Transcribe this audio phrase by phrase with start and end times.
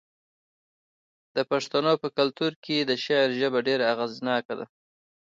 [1.35, 4.65] د پښتنو په کلتور کې د شعر ژبه ډیره اغیزناکه ده.